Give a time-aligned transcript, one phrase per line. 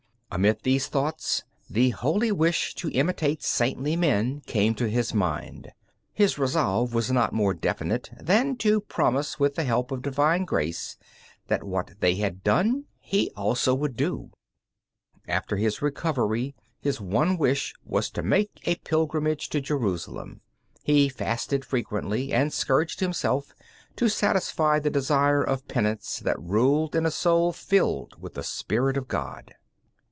[0.33, 5.73] Amid these thoughts the holy wish to imitate saintly men came to his mind;
[6.13, 10.97] his resolve was not more definite than to promise with the help of divine grace
[11.47, 14.31] that what they had done he also would do.
[15.27, 20.39] After his recovery his one wish was to make a pilgrimage to Jerusalem.
[20.81, 23.53] He fasted frequently and scourged himself
[23.97, 28.95] to satisfy the desire of penance that ruled in a soul filled with the spirit
[28.95, 29.55] of God.